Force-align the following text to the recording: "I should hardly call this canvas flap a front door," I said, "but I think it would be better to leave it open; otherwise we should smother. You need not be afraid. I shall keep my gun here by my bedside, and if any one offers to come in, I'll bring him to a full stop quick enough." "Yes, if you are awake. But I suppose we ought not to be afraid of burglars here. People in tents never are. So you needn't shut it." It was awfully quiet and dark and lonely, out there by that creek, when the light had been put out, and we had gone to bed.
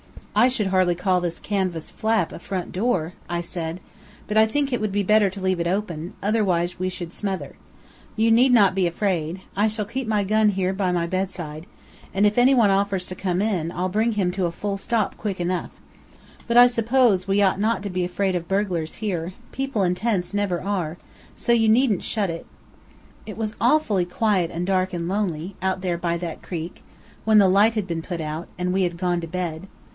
"I 0.35 0.47
should 0.47 0.67
hardly 0.67 0.95
call 0.95 1.19
this 1.21 1.39
canvas 1.41 1.91
flap 1.91 2.31
a 2.31 2.39
front 2.39 2.71
door," 2.71 3.13
I 3.29 3.41
said, 3.41 3.79
"but 4.27 4.35
I 4.37 4.47
think 4.47 4.71
it 4.73 4.81
would 4.81 4.91
be 4.93 5.03
better 5.03 5.29
to 5.29 5.41
leave 5.41 5.59
it 5.59 5.67
open; 5.67 6.13
otherwise 6.23 6.79
we 6.79 6.89
should 6.89 7.13
smother. 7.13 7.55
You 8.15 8.31
need 8.31 8.51
not 8.51 8.73
be 8.73 8.87
afraid. 8.87 9.41
I 9.55 9.67
shall 9.67 9.85
keep 9.85 10.07
my 10.07 10.23
gun 10.23 10.49
here 10.49 10.73
by 10.73 10.91
my 10.91 11.05
bedside, 11.05 11.67
and 12.15 12.25
if 12.25 12.37
any 12.37 12.55
one 12.55 12.71
offers 12.71 13.05
to 13.07 13.13
come 13.13 13.41
in, 13.41 13.71
I'll 13.71 13.89
bring 13.89 14.13
him 14.13 14.31
to 14.31 14.45
a 14.45 14.51
full 14.51 14.75
stop 14.77 15.17
quick 15.17 15.39
enough." 15.39 15.69
"Yes, 15.69 15.69
if 15.69 15.69
you 15.69 15.93
are 15.99 16.17
awake. 16.39 16.47
But 16.47 16.57
I 16.57 16.67
suppose 16.67 17.27
we 17.27 17.41
ought 17.43 17.59
not 17.59 17.83
to 17.83 17.89
be 17.91 18.05
afraid 18.05 18.33
of 18.33 18.47
burglars 18.47 18.95
here. 18.95 19.33
People 19.51 19.83
in 19.83 19.93
tents 19.93 20.33
never 20.33 20.61
are. 20.63 20.97
So 21.35 21.51
you 21.51 21.69
needn't 21.69 22.03
shut 22.03 22.29
it." 22.31 22.47
It 23.27 23.37
was 23.37 23.55
awfully 23.61 24.05
quiet 24.05 24.49
and 24.49 24.65
dark 24.65 24.93
and 24.93 25.07
lonely, 25.07 25.57
out 25.61 25.81
there 25.81 25.97
by 25.97 26.17
that 26.19 26.41
creek, 26.41 26.83
when 27.25 27.37
the 27.37 27.49
light 27.49 27.75
had 27.75 27.85
been 27.85 28.01
put 28.01 28.21
out, 28.21 28.47
and 28.57 28.73
we 28.73 28.83
had 28.83 28.97
gone 28.97 29.21
to 29.21 29.27
bed. 29.27 29.67